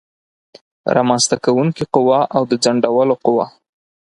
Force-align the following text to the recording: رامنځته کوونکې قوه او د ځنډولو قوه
رامنځته 0.95 1.35
کوونکې 1.45 1.83
قوه 1.93 2.19
او 2.35 2.43
د 2.49 2.53
ځنډولو 2.63 3.15
قوه 3.25 3.45